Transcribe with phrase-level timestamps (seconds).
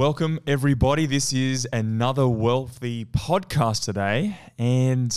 [0.00, 1.04] Welcome, everybody.
[1.04, 5.12] This is another Wealthi podcast today, and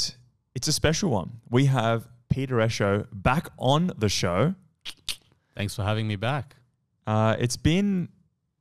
[0.55, 1.39] it's a special one.
[1.49, 4.55] We have Peter Esho back on the show.
[5.55, 6.57] Thanks for having me back.
[7.07, 8.09] Uh, it's been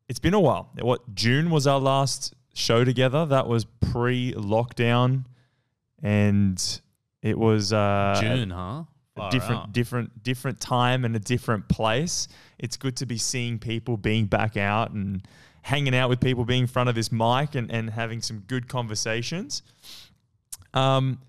[0.09, 0.71] it's been a while.
[0.80, 3.27] What June was our last show together?
[3.27, 5.25] That was pre-lockdown,
[6.04, 6.80] and
[7.20, 8.84] it was uh, June, huh?
[9.16, 9.73] Far different out.
[9.73, 12.29] different different time and a different place.
[12.61, 15.27] It's good to be seeing people being back out and
[15.62, 18.69] hanging out with people, being in front of this mic and, and having some good
[18.69, 19.62] conversations.
[20.75, 21.20] Um,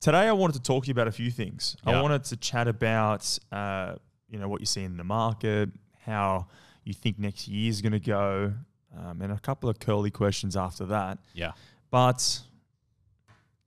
[0.00, 1.76] today I wanted to talk to you about a few things.
[1.84, 3.94] I wanted to chat about uh,
[4.28, 5.70] you know what you're seeing in the market,
[6.04, 6.46] how
[6.84, 8.52] you think next year is going to go,
[8.96, 11.18] um, and a couple of curly questions after that.
[11.32, 11.52] Yeah.
[11.90, 12.40] But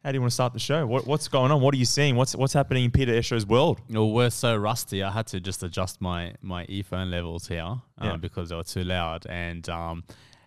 [0.03, 0.85] how do you want to start the show?
[0.85, 1.59] What, what's going on?
[1.61, 2.15] What are you seeing?
[2.15, 3.81] What's what's happening in Peter Esho's world?
[3.89, 5.03] Well, we're so rusty.
[5.03, 8.17] I had to just adjust my my earphone levels here uh, Yeah.
[8.17, 9.25] because they were too loud.
[9.27, 10.03] And um,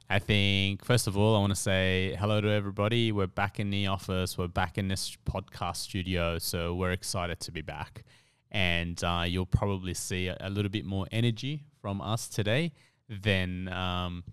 [0.09, 3.13] I think first of all, I want to say hello to everybody.
[3.13, 4.39] We're back in the office.
[4.39, 8.05] We're back in this podcast studio, so we're excited to be back.
[8.53, 12.73] And uh, you'll probably see a, a little bit more energy from us today
[13.09, 14.25] than um,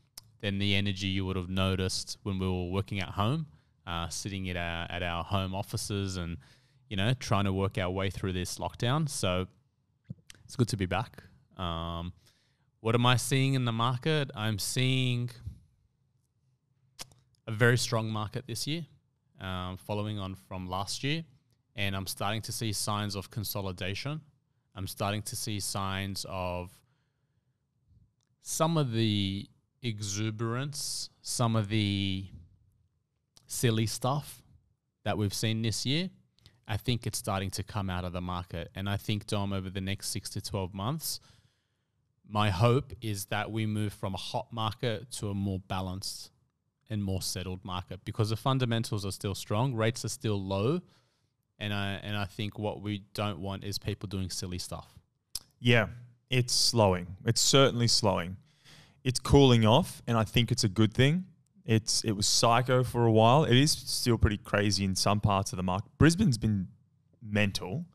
[0.42, 3.48] than the energy you would have noticed when we were working at home,
[3.88, 6.38] uh, sitting at our at our home offices and
[6.90, 9.10] you know trying to work our way through this lockdown.
[9.10, 9.48] So
[10.44, 11.24] it's good to be back.
[11.58, 12.14] Um,
[12.82, 14.30] what am I seeing in the market?
[14.36, 15.30] I'm seeing
[17.48, 18.86] a very strong market this year,
[19.42, 21.24] um, following on from last year,
[21.76, 24.22] and I'm starting to see signs of consolidation.
[24.76, 26.70] I'm starting to see signs of
[28.42, 29.50] some of the
[29.82, 32.26] exuberance, some of the
[33.48, 34.44] silly stuff
[35.04, 36.10] that we've seen this year.
[36.68, 38.70] I think it's starting to come out of the market.
[38.76, 41.22] And I think, Dom, over the next six to 12 months,
[42.30, 46.32] my hope is that we move from a hot market to a more balanced
[46.90, 50.82] and more settled market because the fundamentals are still strong, rates are still low.
[51.60, 54.88] And I, and I think what we don't want is people doing silly stuff.
[55.60, 55.88] Yeah,
[56.30, 57.08] it's slowing.
[57.26, 58.38] It's certainly slowing.
[59.04, 61.26] It's cooling off, and I think it's a good thing.
[61.68, 63.44] It's it was psycho for a while.
[63.44, 65.92] It is still pretty crazy in some parts of the market.
[66.00, 66.70] Brisbane's been
[67.22, 67.86] mental.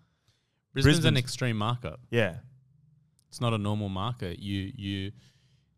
[0.74, 1.96] Brisbane's, an Brisbane's- extreme market.
[2.10, 2.36] Yeah,
[3.28, 4.38] It's not a normal market.
[4.38, 5.12] You you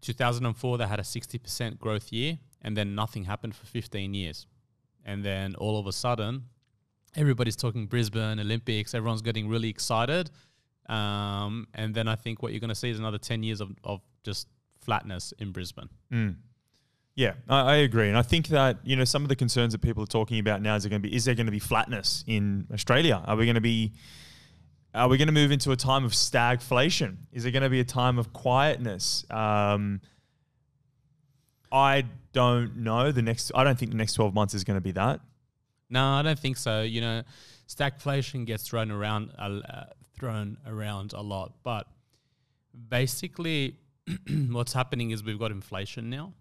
[0.00, 4.46] 2004 they had a 60% growth year and then nothing happened for 15 years.
[5.04, 6.44] And then all of a sudden
[7.16, 10.30] everybody's talking Brisbane Olympics, everyone's getting really excited.
[10.88, 13.70] Um, and then I think what you're going to see is another 10 years of,
[13.84, 14.48] of just
[14.80, 15.88] flatness in Brisbane.
[16.12, 16.36] Mm.
[17.16, 20.02] Yeah, I, agree, and I think that you know some of the concerns that people
[20.02, 22.66] are talking about now is going to be is there going to be flatness in
[22.72, 23.22] Australia?
[23.24, 23.92] Are we going to be
[24.94, 27.16] are we going to move into a time of stagflation?
[27.32, 29.24] Is it going to be a time of quietness?
[29.30, 30.00] Um,
[31.70, 33.10] I don't know.
[33.10, 35.20] The next, I don't think the next twelve months is going to be that.
[35.90, 36.82] No, I don't think so.
[36.82, 37.22] You know,
[37.68, 39.84] stagflation gets thrown around uh,
[40.18, 41.86] thrown around a lot, but
[42.88, 43.76] basically,
[44.50, 46.32] what's happening is we've got inflation now,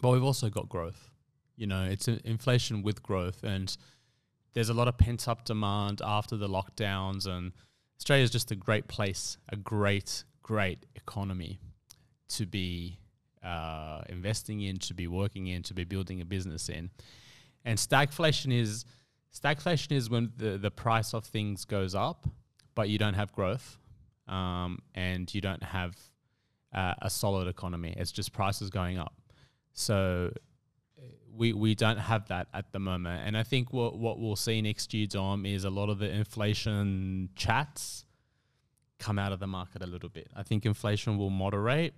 [0.00, 1.10] but we've also got growth.
[1.56, 3.76] You know, it's inflation with growth, and
[4.54, 7.52] there's a lot of pent up demand after the lockdowns, and
[7.98, 11.58] Australia is just a great place, a great, great economy
[12.28, 12.98] to be
[13.42, 16.90] uh, investing in, to be working in, to be building a business in.
[17.64, 18.84] And stagflation is
[19.34, 22.26] stagflation is when the, the price of things goes up,
[22.74, 23.78] but you don't have growth,
[24.28, 25.96] um, and you don't have
[26.74, 27.94] uh, a solid economy.
[27.96, 29.14] It's just prices going up.
[29.78, 30.32] So
[31.32, 33.22] we we don't have that at the moment.
[33.24, 36.10] And I think what what we'll see next year, Dom, is a lot of the
[36.10, 38.04] inflation chats
[38.98, 40.28] come out of the market a little bit.
[40.34, 41.94] I think inflation will moderate.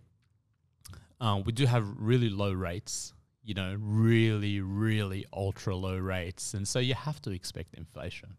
[1.20, 6.52] Uh, we do have really low rates, you know, really, really ultra low rates.
[6.52, 8.36] And so you have to expect inflation.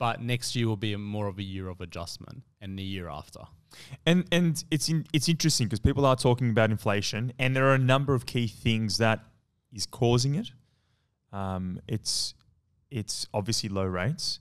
[0.00, 3.08] But next year will be a more of a year of adjustment and the year
[3.08, 3.40] after.
[4.06, 7.74] And and it's in, it's interesting because people are talking about inflation, and there are
[7.74, 9.20] a number of key things that
[9.72, 10.48] is causing it.
[11.32, 12.34] Um, it's
[12.90, 14.40] it's obviously low rates.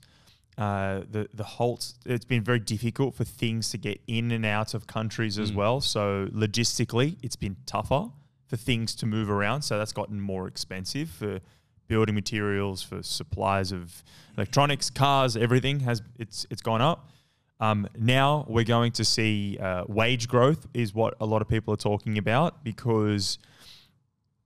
[0.58, 1.94] Uh, the the halt.
[2.06, 5.56] It's been very difficult for things to get in and out of countries as Mm.
[5.56, 5.82] well.
[5.82, 8.10] So logistically, it's been tougher
[8.48, 9.62] for things to move around.
[9.64, 11.40] So that's gotten more expensive for
[11.90, 14.04] building materials, for supplies of
[14.38, 17.10] electronics, cars, everything has it's it's gone up.
[17.60, 21.74] Um, now we're going to see uh, wage growth is what a lot of people
[21.74, 23.38] are talking about because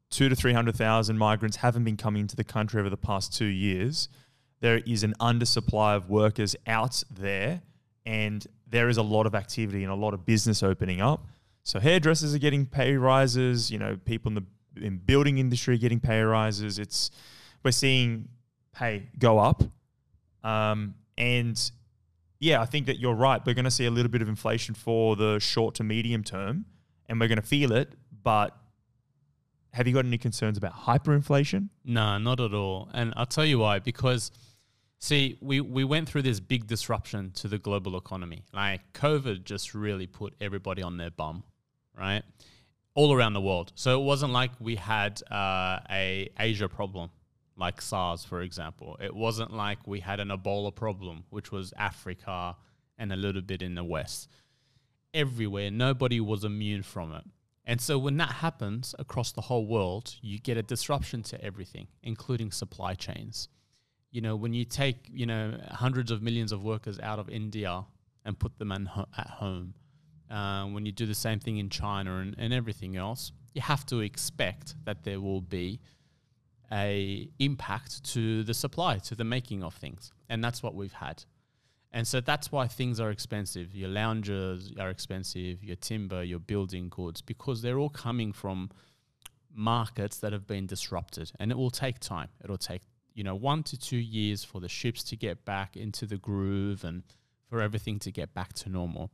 [0.10, 3.38] two to three hundred thousand migrants haven't been coming into the country over the past
[3.38, 4.10] two years.
[4.62, 7.62] There is an undersupply of workers out there,
[8.06, 11.28] and there is a lot of activity and a lot of business opening up.
[11.64, 13.70] So hairdressers are getting pay rises.
[13.70, 16.80] You know, people in the in building industry getting pay rises.
[16.80, 17.12] It's
[17.64, 18.30] we're seeing
[18.74, 19.64] pay go up,
[20.44, 21.72] um, and
[22.40, 23.42] yeah, I think that you're right.
[23.46, 26.66] We're going to see a little bit of inflation for the short to medium term,
[27.08, 27.94] and we're going to feel it.
[28.24, 28.56] But
[29.74, 31.70] have you got any concerns about hyperinflation?
[31.84, 32.90] No, not at all.
[32.94, 33.80] And I'll tell you why.
[33.80, 34.32] Because,
[35.00, 38.44] see, we, we went through this big disruption to the global economy.
[38.54, 41.44] Like, COVID just really put everybody on their bum,
[41.98, 42.24] right?
[42.96, 43.72] All around the world.
[43.76, 47.10] So it wasn't like we had uh, a Asia problem,
[47.58, 48.98] like SARS, for example.
[49.02, 52.56] It wasn't like we had an Ebola problem, which was Africa
[52.98, 54.30] and a little bit in the West.
[55.14, 57.24] Everywhere, nobody was immune from it.
[57.66, 61.88] And so when that happens across the whole world, you get a disruption to everything,
[62.02, 63.48] including supply chains.
[64.12, 67.86] You know, when you take, you know, hundreds of millions of workers out of India
[68.26, 69.74] and put them ho- at home,
[70.30, 73.86] uh, when you do the same thing in China and, and everything else, you have
[73.88, 75.80] to expect that there will be
[76.72, 80.12] a impact to the supply, to the making of things.
[80.30, 81.24] And that's what we've had.
[81.92, 83.76] And so that's why things are expensive.
[83.76, 88.72] Your loungers are expensive, your timber, your building goods, because they're all coming from
[89.54, 91.32] markets that have been disrupted.
[91.40, 92.30] And it will take time.
[92.44, 92.82] It'll take,
[93.14, 96.84] you know, one to two years for the ships to get back into the groove
[96.84, 97.04] and
[97.48, 99.12] for everything to get back to normal.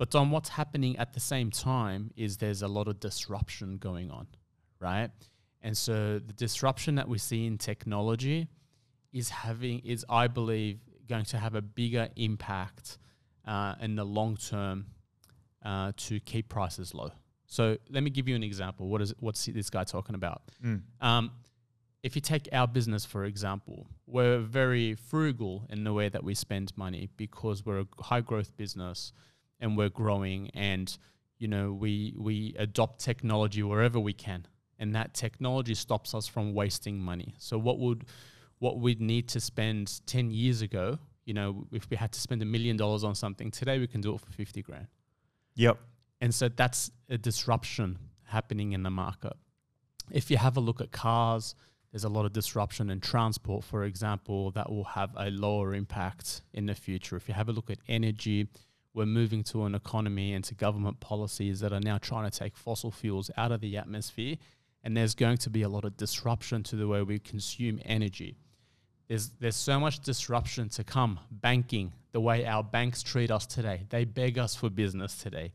[0.00, 4.10] But on what's happening at the same time is there's a lot of disruption going
[4.10, 4.28] on,
[4.80, 5.10] right?
[5.60, 8.48] And so the disruption that we see in technology
[9.12, 12.96] is having is I believe going to have a bigger impact
[13.46, 14.86] uh, in the long term
[15.62, 17.10] uh, to keep prices low.
[17.44, 18.88] So let me give you an example.
[18.88, 20.40] What is what's this guy talking about?
[20.64, 20.80] Mm.
[21.02, 21.30] Um,
[22.02, 26.34] if you take our business for example, we're very frugal in the way that we
[26.34, 29.12] spend money because we're a high growth business
[29.60, 30.96] and we're growing, and
[31.38, 34.46] you know we we adopt technology wherever we can,
[34.78, 37.34] and that technology stops us from wasting money.
[37.38, 38.04] So what would
[38.60, 42.42] what we'd need to spend 10 years ago, you know, if we had to spend
[42.42, 44.86] a million dollars on something, today we can do it for 50 grand.
[45.56, 45.78] Yep.
[46.20, 49.32] And so that's a disruption happening in the market.
[50.10, 51.54] If you have a look at cars,
[51.90, 56.42] there's a lot of disruption in transport, for example, that will have a lower impact
[56.52, 57.16] in the future.
[57.16, 58.48] If you have a look at energy,
[58.92, 62.56] we're moving to an economy and to government policies that are now trying to take
[62.56, 64.36] fossil fuels out of the atmosphere.
[64.82, 68.36] And there's going to be a lot of disruption to the way we consume energy.
[69.08, 71.20] There's, there's so much disruption to come.
[71.30, 75.52] Banking, the way our banks treat us today, they beg us for business today.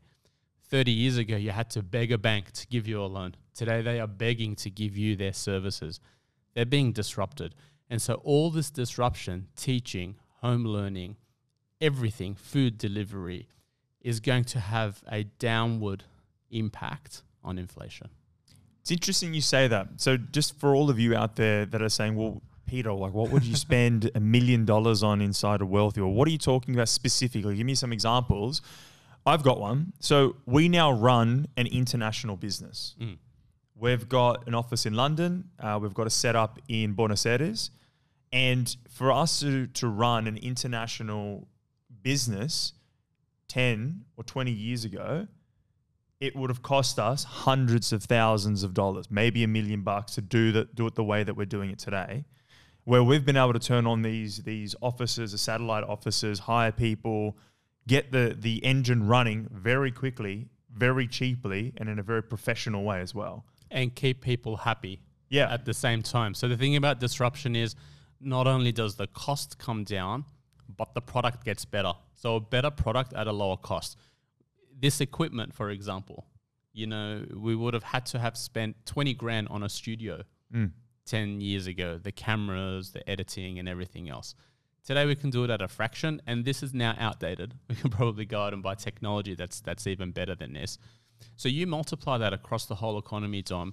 [0.68, 3.34] 30 years ago, you had to beg a bank to give you a loan.
[3.54, 6.00] Today, they are begging to give you their services.
[6.54, 7.54] They're being disrupted.
[7.88, 11.16] And so, all this disruption, teaching, home learning,
[11.80, 13.48] everything, food delivery,
[14.00, 16.04] is going to have a downward
[16.50, 18.08] impact on inflation.
[18.80, 19.88] It's interesting you say that.
[19.96, 23.30] So, just for all of you out there that are saying, well, Peter, like what
[23.30, 25.98] would you spend a million dollars on inside of Wealthi?
[25.98, 27.56] Or what are you talking about specifically?
[27.56, 28.62] Give me some examples.
[29.24, 29.92] I've got one.
[29.98, 32.94] So we now run an international business.
[33.00, 33.18] Mm.
[33.74, 35.50] We've got an office in London.
[35.58, 37.70] Uh, we've got a setup in Buenos Aires.
[38.32, 41.48] And for us to, to run an international
[42.06, 42.72] business
[43.48, 45.26] 10 or 20 years ago,
[46.20, 50.22] it would have cost us hundreds of thousands of dollars, maybe a million bucks to
[50.22, 52.24] do, the, do it the way that we're doing it today
[52.86, 57.36] where we've been able to turn on these these offices, the satellite offices, hire people,
[57.86, 63.00] get the the engine running very quickly, very cheaply, and in a very professional way
[63.00, 65.00] as well, and keep people happy.
[65.28, 65.52] Yeah.
[65.52, 67.74] At the same time, so the thing about disruption is,
[68.20, 70.24] not only does the cost come down,
[70.74, 71.92] but the product gets better.
[72.14, 73.96] So a better product at a lower cost.
[74.78, 76.26] This equipment, for example,
[76.72, 80.22] you know, we would have had to have spent twenty grand on a studio.
[80.54, 80.72] Mm
[81.06, 84.34] 10 years ago the cameras, the editing, and everything else.
[84.84, 87.54] Today we can do it at a fraction, and this is now outdated.
[87.68, 90.78] We can probably go out and buy technology that's that's even better than this.
[91.36, 93.72] So you multiply that across the whole economy, Dom.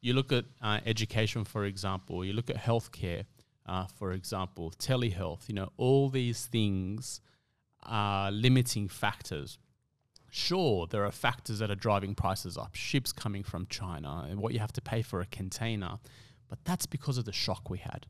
[0.00, 2.24] You look at uh, education, for example.
[2.24, 3.24] You look at healthcare,
[3.66, 5.48] uh, for example, telehealth.
[5.48, 7.20] You know, all these things
[7.82, 9.58] are limiting factors.
[10.30, 12.74] Sure, there are factors that are driving prices up.
[12.74, 15.98] Ships coming from China, and what you have to pay for a container.
[16.48, 18.06] But that's because of the shock we had,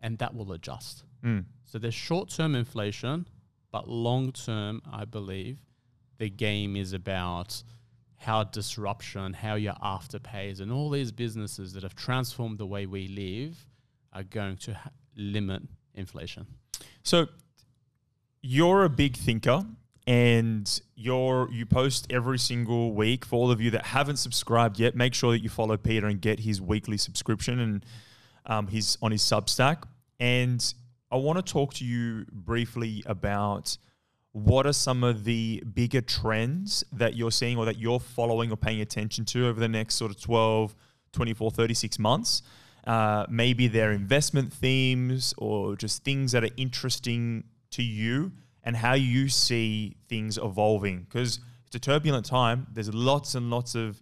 [0.00, 1.04] and that will adjust.
[1.24, 1.44] Mm.
[1.64, 3.26] So there's short term inflation,
[3.72, 5.58] but long term, I believe
[6.18, 7.62] the game is about
[8.18, 13.08] how disruption, how your afterpays, and all these businesses that have transformed the way we
[13.08, 13.66] live
[14.16, 15.62] are going to ha- limit
[15.94, 16.46] inflation.
[17.02, 17.26] So
[18.42, 19.64] you're a big thinker
[20.06, 23.24] and you're you post every single week.
[23.24, 26.20] For all of you that haven't subscribed yet, make sure that you follow Peter and
[26.20, 27.86] get his weekly subscription and
[28.46, 29.82] um, his on his Substack.
[30.18, 30.74] And
[31.10, 33.76] I want to talk to you briefly about
[34.32, 38.56] what are some of the bigger trends that you're seeing or that you're following or
[38.56, 40.74] paying attention to over the next sort of 12,
[41.12, 42.42] 24, 36 months.
[42.86, 48.94] Uh, maybe they're investment themes or just things that are interesting to you and how
[48.94, 51.00] you see things evolving.
[51.00, 52.66] Because it's a turbulent time.
[52.72, 54.00] There's lots and lots of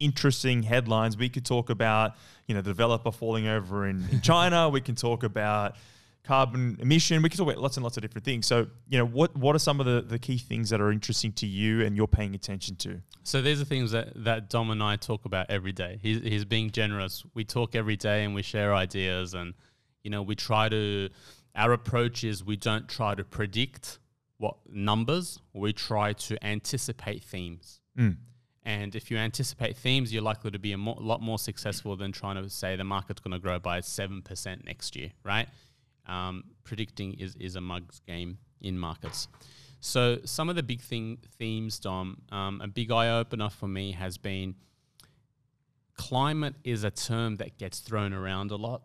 [0.00, 1.16] interesting headlines.
[1.16, 2.14] We could talk about,
[2.46, 4.68] you know, the developer falling over in, in China.
[4.68, 5.76] we can talk about
[6.26, 7.22] carbon emission.
[7.22, 8.46] We can talk about lots and lots of different things.
[8.46, 11.32] So, you know, what what are some of the, the key things that are interesting
[11.34, 13.00] to you and you're paying attention to?
[13.22, 15.98] So these are things that, that Dom and I talk about every day.
[16.00, 17.24] He's, he's being generous.
[17.34, 19.54] We talk every day and we share ideas and,
[20.04, 21.08] you know, we try to,
[21.54, 23.98] our approach is we don't try to predict
[24.38, 27.80] what numbers, we try to anticipate themes.
[27.98, 28.16] Mm.
[28.64, 32.12] And if you anticipate themes, you're likely to be a more, lot more successful than
[32.12, 35.48] trying to say the market's going to grow by 7% next year, right?
[36.08, 39.28] Um, predicting is, is a mug's game in markets.
[39.80, 43.92] So some of the big thing themes, Dom, um, a big eye opener for me
[43.92, 44.54] has been
[45.96, 48.82] climate is a term that gets thrown around a lot.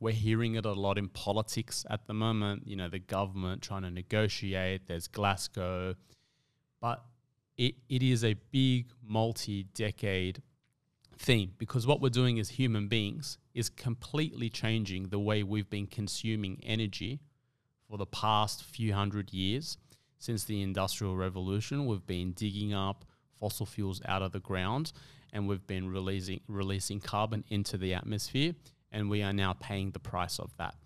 [0.00, 2.66] We're hearing it a lot in politics at the moment.
[2.66, 4.86] You know, the government trying to negotiate.
[4.86, 5.94] There's Glasgow,
[6.80, 7.02] but
[7.56, 10.42] it, it is a big multi-decade
[11.18, 15.86] theme because what we're doing as human beings is completely changing the way we've been
[15.86, 17.20] consuming energy
[17.88, 19.78] for the past few hundred years.
[20.18, 23.04] Since the Industrial Revolution, we've been digging up
[23.38, 24.92] fossil fuels out of the ground
[25.32, 28.54] and we've been releasing, releasing carbon into the atmosphere,
[28.92, 30.76] and we are now paying the price of that.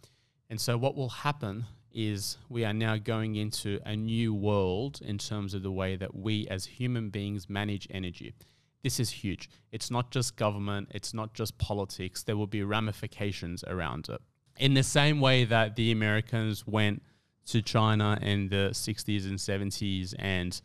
[0.48, 5.18] And so, what will happen is we are now going into a new world in
[5.18, 8.34] terms of the way that we as human beings manage energy.
[8.82, 9.50] This is huge.
[9.72, 12.22] It's not just government, it's not just politics.
[12.22, 14.20] There will be ramifications around it.
[14.58, 17.02] In the same way that the Americans went
[17.46, 20.60] to China in the 60s and 70s and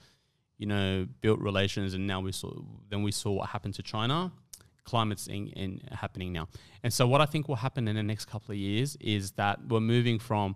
[0.57, 2.51] you know built relations and now we saw
[2.89, 4.31] then we saw what happened to China
[4.83, 6.47] climate's in, in happening now
[6.83, 9.65] and so what I think will happen in the next couple of years is that
[9.67, 10.55] we're moving from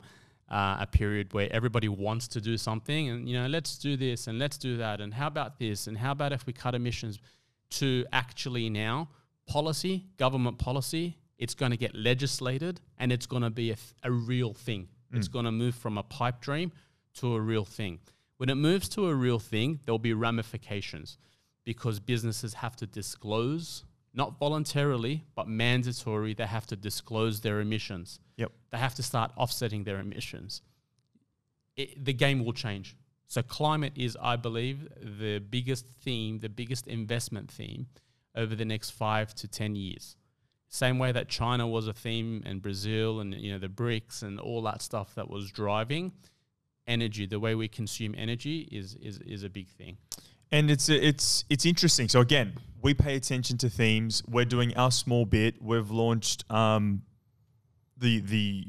[0.50, 4.28] uh, a period where everybody wants to do something and you know let's do this
[4.28, 7.20] and let's do that and how about this and how about if we cut emissions
[7.70, 9.10] to actually now
[9.48, 13.94] policy, government policy, it's going to get legislated and it's going to be a, th-
[14.04, 14.88] a real thing.
[15.14, 15.18] Mm.
[15.18, 16.72] It's going to move from a pipe dream
[17.16, 18.00] to a real thing.
[18.38, 21.18] When it moves to a real thing, there'll be ramifications
[21.64, 23.84] because businesses have to disclose,
[24.14, 28.20] not voluntarily, but mandatory, they have to disclose their emissions.
[28.38, 28.52] Yep.
[28.72, 30.62] They have to start offsetting their emissions.
[31.76, 32.96] It, the game will change.
[33.28, 37.88] So climate is, I believe, the biggest theme, the biggest investment theme
[38.36, 40.16] over the next five to ten years.
[40.70, 44.40] Same way that China was a theme and Brazil and you know the BRICS and
[44.40, 46.12] all that stuff that was driving
[46.88, 49.98] energy, the way we consume energy is is, is a big thing.
[50.52, 52.08] And it's it's it's interesting.
[52.08, 54.24] So again, we pay attention to themes.
[54.28, 55.62] We're doing our small bit.
[55.62, 57.04] We've launched um,
[57.98, 58.68] the the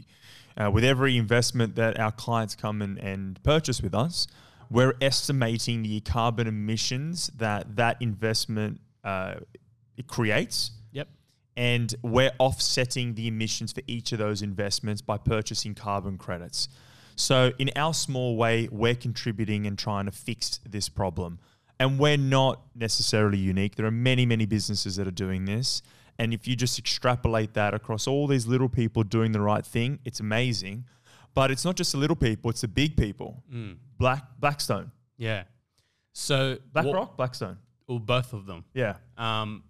[0.56, 4.26] uh, with every investment that our clients come and, and purchase with us
[4.70, 9.34] we're estimating the carbon emissions that that investment uh,
[9.96, 10.72] it creates.
[10.92, 11.08] Yep.
[11.56, 16.68] And we're offsetting the emissions for each of those investments by purchasing carbon credits.
[17.16, 21.40] So, in our small way, we're contributing and trying to fix this problem.
[21.80, 23.74] And we're not necessarily unique.
[23.76, 25.82] There are many, many businesses that are doing this.
[26.18, 30.00] And if you just extrapolate that across all these little people doing the right thing,
[30.04, 30.84] it's amazing.
[31.38, 33.44] But it's not just the little people; it's the big people.
[33.54, 33.76] Mm.
[33.96, 35.44] Black Blackstone, Yeah.
[36.12, 37.58] So BlackRock, Blackstone.
[37.86, 38.64] well, both of them.
[38.74, 39.62] Yeah, Um,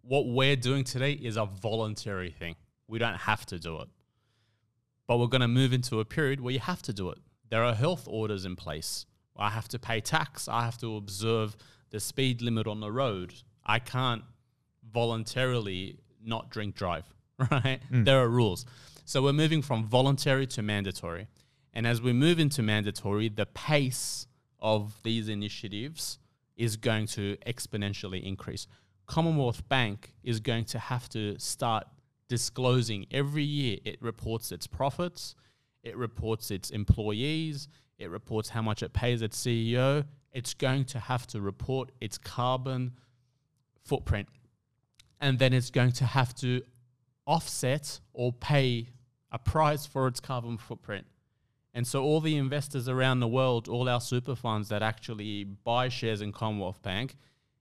[0.00, 2.56] what we're doing today is a voluntary thing.
[2.86, 3.88] We don't have to do it.
[5.06, 7.18] But we're going to move into a period where you have to do it.
[7.50, 9.04] There are health orders in place.
[9.36, 10.48] I have to pay tax.
[10.48, 11.54] I have to observe
[11.90, 13.34] the speed limit on the road.
[13.66, 14.22] I can't
[14.90, 17.04] voluntarily not drink drive,
[17.50, 17.80] right?
[17.90, 18.64] There are rules.
[19.08, 21.28] So we're moving from voluntary to mandatory.
[21.72, 24.26] And as we move into mandatory, the pace
[24.60, 26.18] of these initiatives
[26.58, 28.66] is going to exponentially increase.
[29.06, 31.86] Commonwealth Bank is going to have to start
[32.28, 33.78] disclosing every year.
[33.82, 35.34] It reports its profits,
[35.82, 37.66] it reports its employees,
[37.98, 40.04] it reports how much it pays its CEO.
[40.32, 42.92] It's going to have to report its carbon
[43.86, 44.28] footprint.
[45.18, 46.60] And then it's going to have to
[47.26, 48.88] offset or pay
[49.30, 51.06] a price for its carbon footprint.
[51.74, 55.88] And so all the investors around the world, all our super funds that actually buy
[55.88, 57.16] shares in Commonwealth Bank,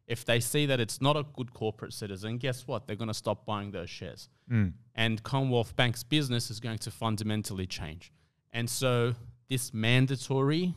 [0.08, 2.88] if they see that it's not a good corporate citizen, guess what?
[2.88, 4.30] They're going to stop buying those shares.
[4.50, 4.74] Mm.
[4.96, 8.14] And Commonwealth Bank's business is going to fundamentally change.
[8.54, 9.14] And so
[9.50, 10.74] this mandatory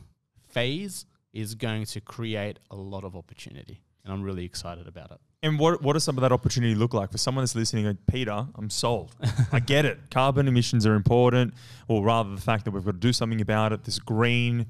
[0.49, 3.81] phase is going to create a lot of opportunity.
[4.03, 5.19] And I'm really excited about it.
[5.43, 7.85] And what what does some of that opportunity look like for someone that's listening?
[7.85, 9.15] Going, Peter, I'm sold.
[9.51, 9.99] I get it.
[10.11, 11.55] Carbon emissions are important,
[11.87, 13.83] or rather, the fact that we've got to do something about it.
[13.83, 14.67] This green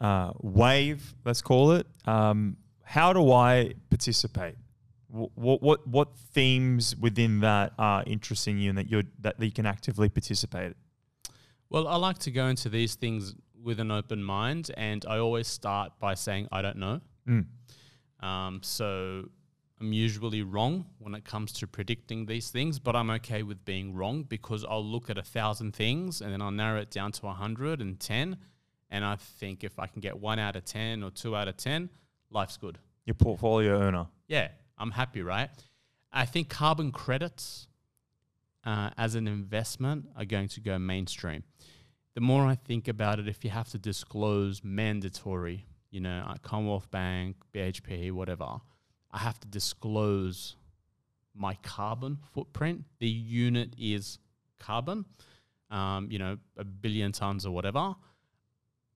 [0.00, 1.86] uh, wave, let's call it.
[2.06, 4.54] Um, how do I participate?
[5.08, 9.66] What, what what themes within that are interesting you and that you that you can
[9.66, 10.72] actively participate?
[11.68, 15.48] Well, I like to go into these things with an open mind, and I always
[15.48, 17.00] start by saying I don't know.
[17.28, 17.46] Mm.
[18.20, 19.28] Um, so
[19.80, 23.94] I'm usually wrong when it comes to predicting these things, but I'm okay with being
[23.94, 27.26] wrong because I'll look at a thousand things and then I'll narrow it down to
[27.26, 28.36] 110.
[28.90, 31.56] And I think if I can get one out of 10 or two out of
[31.56, 31.90] 10,
[32.30, 32.78] life's good.
[33.04, 34.06] Your portfolio owner.
[34.28, 35.50] Yeah, I'm happy, right?
[36.12, 37.66] I think carbon credits
[38.64, 41.42] uh, as an investment are going to go mainstream.
[42.14, 46.42] The more I think about it, if you have to disclose mandatory, you know, at
[46.42, 48.60] Commonwealth Bank, BHP, whatever,
[49.14, 50.56] I have to disclose
[51.36, 52.84] my carbon footprint.
[52.98, 54.18] The unit is
[54.58, 55.04] carbon,
[55.70, 57.94] um, you know, a billion tons or whatever.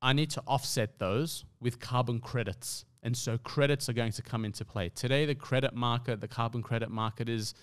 [0.03, 2.85] I need to offset those with carbon credits.
[3.05, 4.89] And so credits are going to come into play.
[4.89, 7.55] Today, the credit market, the carbon credit market is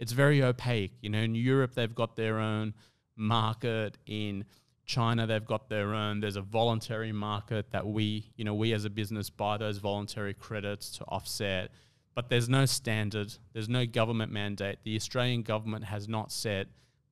[0.00, 0.94] it's very opaque.
[1.02, 2.74] You know, in Europe they've got their own
[3.14, 3.98] market.
[4.06, 4.44] In
[4.84, 6.18] China they've got their own.
[6.18, 10.34] There's a voluntary market that we, you know, we as a business buy those voluntary
[10.34, 11.70] credits to offset.
[12.14, 13.34] But there's no standard.
[13.52, 14.78] There's no government mandate.
[14.84, 16.68] The Australian government has not said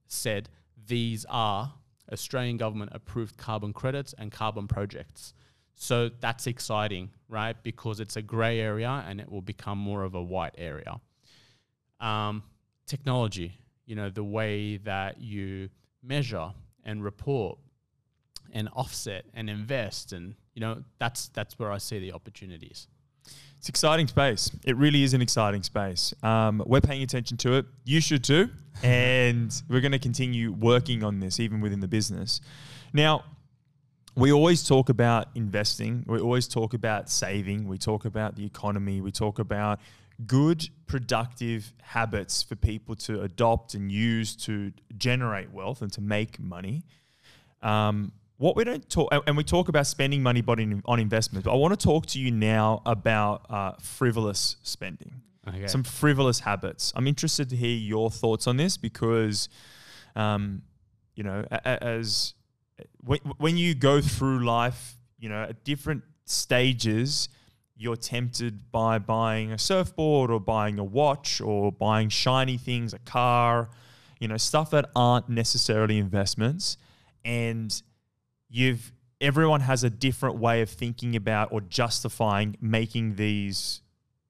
[0.06, 0.48] said
[0.86, 1.74] these are
[2.10, 5.34] Australian government approved carbon credits and carbon projects.
[5.74, 7.56] So that's exciting, right?
[7.62, 11.00] Because it's a gray area and it will become more of a white area.
[12.00, 12.42] Um,
[12.86, 15.68] technology, you know, the way that you
[16.02, 16.52] measure
[16.84, 17.58] and report
[18.52, 22.88] and offset and invest and you know that's that's where I see the opportunities.
[23.58, 24.50] It's exciting space.
[24.64, 26.14] It really is an exciting space.
[26.22, 27.66] Um, we're paying attention to it.
[27.84, 28.50] You should too.
[28.80, 32.40] And we're going to continue working on this even within the business.
[32.92, 33.24] Now,
[34.14, 36.04] we always talk about investing.
[36.06, 37.66] We always talk about saving.
[37.66, 39.00] We talk about the economy.
[39.00, 39.80] We talk about
[40.26, 46.38] good, productive habits for people to adopt and use to generate wealth and to make
[46.38, 46.84] money.
[47.62, 51.52] Um, what we don't talk, and we talk about spending money on, on investments, but
[51.52, 55.66] I want to talk to you now about uh, frivolous spending, Okay.
[55.66, 56.92] some frivolous habits.
[56.96, 59.48] I'm interested to hear your thoughts on this because,
[60.14, 60.62] um,
[61.14, 62.34] you know, as
[63.04, 67.28] when, when you go through life, you know, at different stages,
[67.76, 72.98] you're tempted by buying a surfboard or buying a watch or buying shiny things, a
[73.00, 73.70] car,
[74.20, 76.76] you know, stuff that aren't necessarily investments.
[77.24, 77.80] And
[78.48, 83.82] you've everyone has a different way of thinking about or justifying making these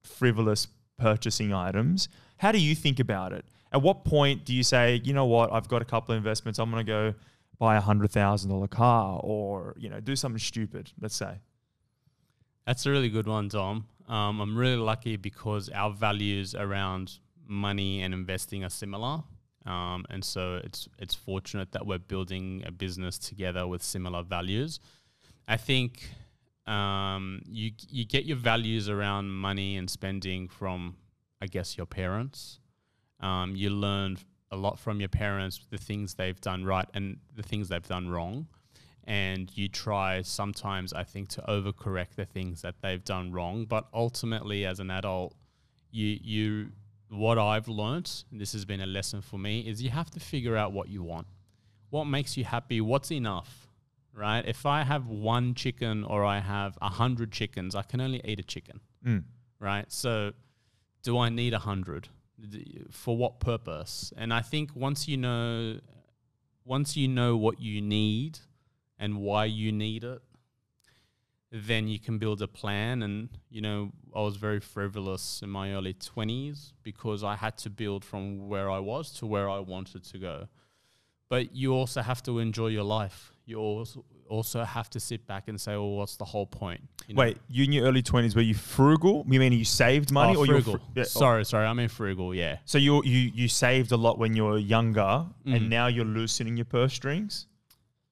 [0.03, 0.67] frivolous
[0.99, 2.09] purchasing items.
[2.39, 3.45] How do you think about it?
[3.73, 6.59] At what point do you say, you know what, I've got a couple of investments,
[6.59, 7.15] I'm gonna go
[7.59, 11.35] buy a hundred thousand dollar car or, you know, do something stupid, let's say.
[12.67, 13.87] That's a really good one, Dom.
[14.09, 19.23] Um, I'm really lucky because our values around money and investing are similar.
[19.69, 24.81] Um, and so it's it's fortunate that we're building a business together with similar values.
[25.47, 26.09] I think
[26.67, 30.97] um, you you get your values around money and spending from,
[31.43, 32.61] I guess, your parents.
[33.21, 34.17] Um, you learn
[34.51, 38.09] a lot from your parents, the things they've done right and the things they've done
[38.09, 38.47] wrong
[39.09, 43.65] and you try sometimes I think to overcorrect the things that they've done wrong.
[43.65, 45.35] But ultimately, as an adult,
[45.91, 46.69] you you
[47.11, 50.21] what I've learnt, and this has been a lesson for me, is you have to
[50.21, 51.27] figure out what you want,
[51.91, 53.69] what makes you happy, what's enough,
[54.13, 54.45] right?
[54.47, 58.41] If I have one chicken or I have a hundred chickens, I can only eat
[58.41, 59.25] a chicken, Mm.
[59.59, 59.91] right?
[59.91, 60.33] So,
[61.03, 62.09] do I need a hundred?
[62.91, 64.13] For what purpose?
[64.17, 65.81] And I think once you know,
[66.65, 68.39] once you know what you need
[68.99, 70.21] and why you need it,
[71.51, 73.03] then you can build a plan.
[73.03, 77.71] And, you know, I was very frivolous in my early 20s because I had to
[77.71, 80.49] build from where I was to where I wanted to go.
[81.31, 83.33] But you also have to enjoy your life.
[83.45, 86.83] You also also have to sit back and say, well, what's the whole point?
[87.07, 87.21] You know?
[87.21, 89.25] Wait, you in your early twenties were you frugal?
[89.29, 90.75] You mean you saved money Oh, or frugal.
[90.75, 91.05] fr- yeah, oh.
[91.05, 91.67] sorry, sorry.
[91.67, 92.59] I mean frugal, yeah.
[92.67, 95.57] So you you you saved a lot when you were younger, Mm.
[95.57, 97.47] and now you're loosening your purse strings.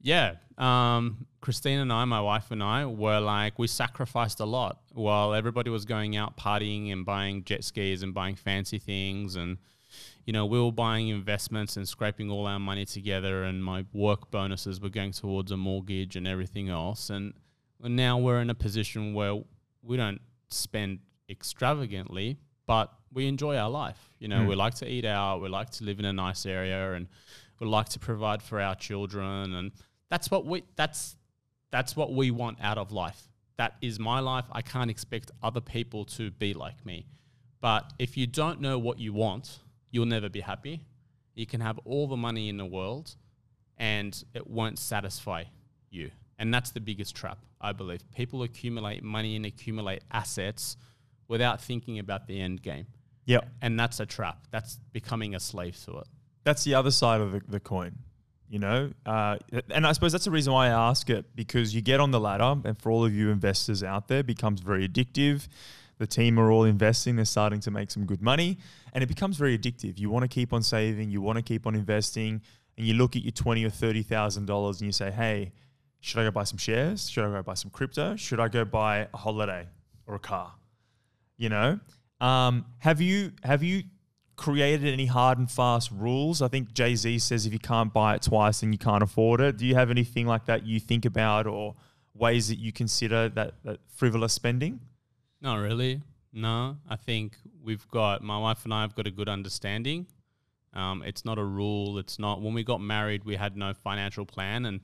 [0.01, 0.37] Yeah.
[0.57, 5.33] Um, Christine and I, my wife and I, were like, we sacrificed a lot while
[5.33, 9.37] everybody was going out partying and buying jet skis and buying fancy things.
[9.37, 9.59] And,
[10.25, 13.45] you know, we were buying investments and scraping all our money together.
[13.45, 17.11] And my work bonuses were going towards a mortgage and everything else.
[17.11, 17.33] And
[17.81, 19.41] now we're in a position where
[19.85, 20.99] we don't spend
[21.31, 24.11] extravagantly, but we enjoy our life.
[24.19, 24.49] You know, Mm.
[24.49, 27.07] we like to eat out, we like to live in a nice area, and
[27.61, 29.71] we like to provide for our children, and
[30.11, 31.15] that's what we that's
[31.71, 33.29] that's what we want out of life.
[33.59, 34.45] That is my life.
[34.53, 37.07] I can't expect other people to be like me.
[37.61, 40.85] But if you don't know what you want, you'll never be happy.
[41.35, 43.17] You can have all the money in the world
[43.79, 45.45] and it won't satisfy
[45.91, 46.11] you.
[46.39, 48.01] And that's the biggest trap, I believe.
[48.15, 50.77] People accumulate money and accumulate assets
[51.29, 52.87] without thinking about the end game.
[53.25, 53.49] Yep.
[53.63, 54.47] And that's a trap.
[54.51, 56.07] That's becoming a slave to it.
[56.45, 57.99] That's the other side of the, the coin,
[58.49, 58.91] you know?
[59.05, 59.39] Uh,
[59.71, 62.21] and I suppose that's the reason why I ask it because you get on the
[62.21, 65.49] ladder, and for all of you investors out there, becomes very addictive.
[65.99, 68.59] The team are all investing, they're starting to make some good money,
[68.93, 69.99] and it becomes very addictive.
[69.99, 72.43] You want to keep on saving, you want to keep on investing,
[72.77, 75.53] and you look at your twenty or thirty thousand dollars and you say, Hey,
[76.01, 77.09] should I go buy some shares?
[77.09, 78.15] Should I go buy some crypto?
[78.17, 79.67] Should I go buy a holiday
[80.07, 80.53] or a car?
[81.39, 81.81] You know?
[82.21, 83.85] Um, have you have you
[84.37, 86.43] created any hard and fast rules?
[86.43, 89.41] I think Jay Z says if you can't buy it twice, then you can't afford
[89.41, 89.57] it.
[89.57, 91.75] Do you have anything like that you think about, or
[92.15, 94.81] ways that you consider that, that frivolous spending?
[95.41, 96.03] Not really.
[96.33, 100.07] No, I think we've got my wife and I have got a good understanding.
[100.75, 101.99] Um, it's not a rule.
[101.99, 104.81] It's not when we got married, we had no financial plan, and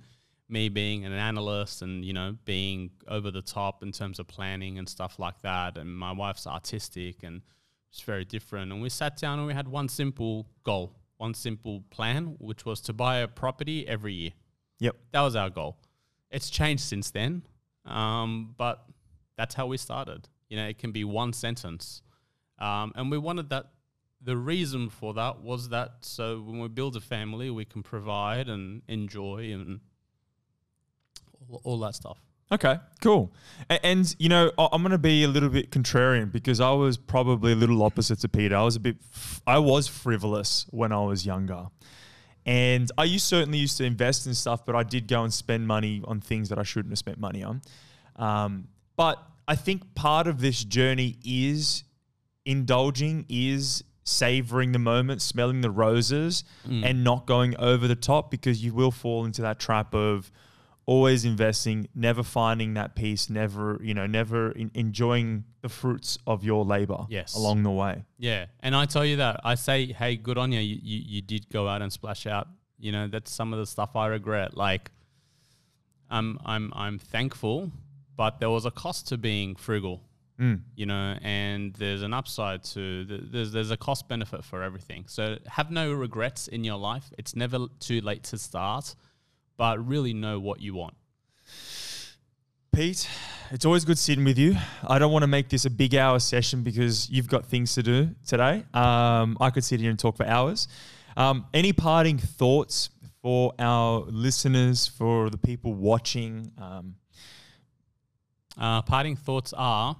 [0.48, 4.78] me being an analyst and you know being over the top in terms of planning
[4.78, 7.42] and stuff like that, and my wife's artistic and
[7.92, 8.72] it's very different.
[8.72, 12.80] And we sat down and we had one simple goal, one simple plan, which was
[12.82, 14.30] to buy a property every year.
[14.80, 14.96] Yep.
[15.12, 15.76] That was our goal.
[16.30, 17.42] It's changed since then,
[17.84, 18.86] um, but
[19.36, 20.26] that's how we started.
[20.48, 22.00] You know, it can be one sentence.
[22.58, 23.66] Um, and we wanted that.
[24.24, 28.48] The reason for that was that so when we build a family, we can provide
[28.48, 29.80] and enjoy and
[31.50, 32.18] all, all that stuff.
[32.52, 33.32] Okay, cool.
[33.70, 36.70] A- And, you know, I- I'm going to be a little bit contrarian because I
[36.72, 38.54] was probably a little opposite to Peter.
[38.56, 41.66] I was a bit, f- I was frivolous when I was younger.
[42.44, 45.66] And I used certainly used to invest in stuff, but I did go and spend
[45.66, 47.62] money on things that I shouldn't have spent money on.
[48.16, 51.84] Um, but I think part of this journey is
[52.44, 56.42] indulging, is savoring the moment, smelling the roses,
[56.84, 60.30] and not going over the top because you will fall into that trap of
[60.92, 66.44] always investing, never finding that peace, never, you know, never in- enjoying the fruits of
[66.44, 67.34] your labor Yes.
[67.36, 68.04] along the way.
[68.18, 70.60] Yeah, and I tell you that I say, hey, good on you.
[70.60, 70.98] You, you.
[71.12, 72.46] you did go out and splash out.
[72.78, 74.56] You know, that's some of the stuff I regret.
[74.56, 74.90] Like,
[76.10, 77.70] I'm I'm I'm thankful,
[78.16, 80.00] but there was a cost to being frugal.
[80.40, 80.60] Mm.
[80.74, 85.04] You know, and there's an upside to th- there's there's a cost benefit for everything.
[85.06, 87.06] So have no regrets in your life.
[87.18, 88.94] It's never too late to start,
[89.62, 90.94] but really know what you want.
[92.72, 93.08] Pete,
[93.52, 94.56] it's always good sitting with you.
[94.88, 97.82] I don't want to make this a big hour session because you've got things to
[97.84, 98.64] do today.
[98.74, 100.66] Um, I could sit here and talk for hours.
[101.16, 102.90] Um, any parting thoughts
[103.22, 106.50] for our listeners, for the people watching?
[106.58, 106.96] Um,
[108.58, 109.96] Uh, parting thoughts are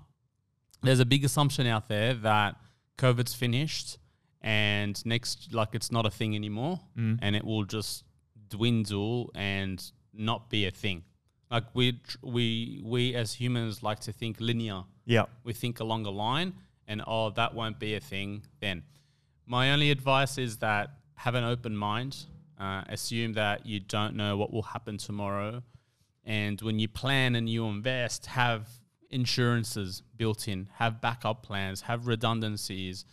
[0.82, 2.56] there's a big assumption out there that
[2.98, 3.98] COVID's finished
[4.40, 6.80] and next, like, it's not a thing anymore
[7.22, 8.04] and it will just
[8.54, 9.78] dwindle and
[10.12, 10.98] not be a thing.
[11.50, 11.86] Like, we,
[12.22, 14.82] we, we as humans like to think linear.
[15.04, 15.26] yeah.
[15.44, 16.50] We think along a line
[16.88, 18.28] and, oh, that won't be a thing
[18.60, 18.82] then.
[19.46, 20.86] My only advice is that
[21.24, 22.12] have an open mind.
[22.58, 25.62] Uh, assume that you don't know what will happen tomorrow.
[26.24, 28.68] And when you plan and you invest, have
[29.10, 33.04] insurances built in, have backup plans, have redundancies.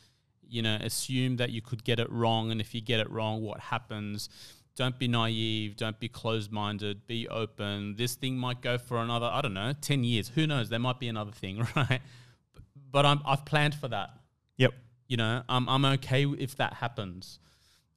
[0.48, 2.52] You know, assume that you could get it wrong.
[2.52, 4.30] And if you get it wrong, what happens?
[4.80, 5.76] Don't be naive.
[5.76, 7.06] Don't be closed minded.
[7.06, 7.98] Be open.
[7.98, 10.30] This thing might go for another, I don't know, 10 years.
[10.30, 10.70] Who knows?
[10.70, 12.00] There might be another thing, right?
[12.90, 14.12] But I'm, I've planned for that
[14.56, 14.74] Yep.
[15.10, 17.40] you know, I'm, I'm okay if that happens.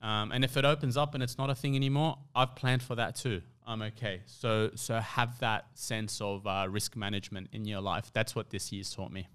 [0.00, 2.96] Um, and if it opens up and it's not a thing anymore, I've planned for
[2.96, 3.42] that too.
[3.64, 4.22] I'm okay.
[4.26, 8.10] So, so have that sense of uh, risk management in your life.
[8.12, 9.28] That's what this year's taught me.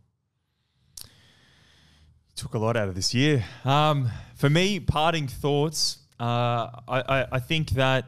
[2.36, 3.46] took a lot out of this year.
[3.64, 6.00] Um, for me, parting thoughts.
[6.20, 8.06] Uh, I, I, I think that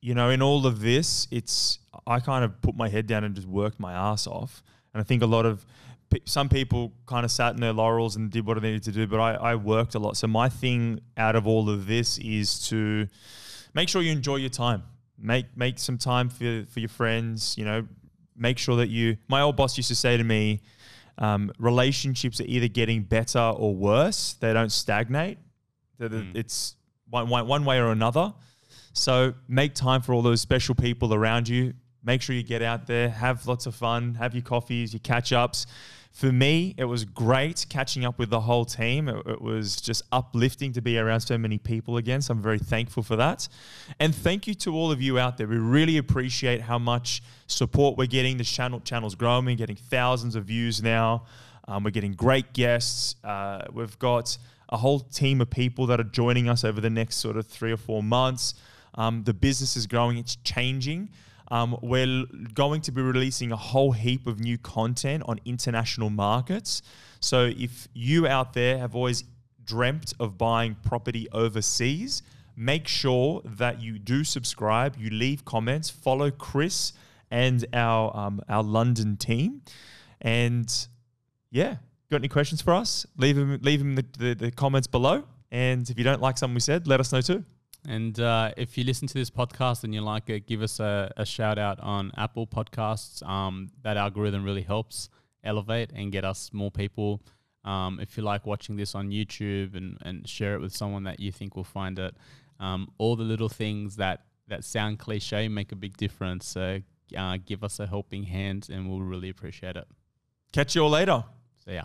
[0.00, 3.34] you know, in all of this, it's I kind of put my head down and
[3.34, 4.62] just worked my ass off.
[4.94, 5.66] And I think a lot of
[6.24, 9.06] some people kind of sat in their laurels and did what they needed to do,
[9.08, 10.16] but I, I worked a lot.
[10.16, 13.08] So my thing out of all of this is to
[13.74, 14.84] make sure you enjoy your time.
[15.18, 17.56] make make some time for for your friends.
[17.58, 17.88] You know,
[18.36, 19.16] make sure that you.
[19.28, 20.62] My old boss used to say to me,
[21.18, 24.34] um, relationships are either getting better or worse.
[24.34, 25.38] They don't stagnate.
[26.00, 26.36] Mm.
[26.36, 26.76] It's
[27.10, 28.32] one, one, one way or another.
[28.92, 31.74] So make time for all those special people around you.
[32.02, 35.32] Make sure you get out there, have lots of fun, have your coffees, your catch
[35.32, 35.66] ups.
[36.12, 39.08] For me, it was great catching up with the whole team.
[39.08, 42.22] It, it was just uplifting to be around so many people again.
[42.22, 43.48] So I'm very thankful for that.
[44.00, 45.46] And thank you to all of you out there.
[45.46, 48.38] We really appreciate how much support we're getting.
[48.38, 51.26] The channel channel's growing, we're getting thousands of views now.
[51.68, 53.16] Um, we're getting great guests.
[53.24, 57.16] Uh, we've got a whole team of people that are joining us over the next
[57.16, 58.54] sort of three or four months.
[58.94, 61.10] Um, the business is growing, it's changing.
[61.48, 62.24] Um, we're
[62.54, 66.82] going to be releasing a whole heap of new content on international markets.
[67.20, 69.24] So if you out there have always
[69.64, 72.22] dreamt of buying property overseas,
[72.56, 76.92] make sure that you do subscribe, you leave comments, follow Chris
[77.30, 79.62] and our um, our London team,
[80.20, 80.88] and
[81.50, 81.76] yeah,
[82.10, 83.06] got any questions for us?
[83.16, 85.24] Leave them leave them in the, the, the comments below.
[85.50, 87.44] And if you don't like something we said, let us know too.
[87.88, 91.12] And uh, if you listen to this podcast and you like it, give us a,
[91.16, 93.26] a shout out on Apple Podcasts.
[93.26, 95.08] Um, that algorithm really helps
[95.44, 97.22] elevate and get us more people.
[97.64, 101.20] Um, if you like watching this on YouTube and, and share it with someone that
[101.20, 102.16] you think will find it,
[102.58, 106.46] um, all the little things that, that sound cliche make a big difference.
[106.46, 106.80] So
[107.16, 109.86] uh, give us a helping hand and we'll really appreciate it.
[110.52, 111.24] Catch you all later.
[111.66, 111.84] Yeah.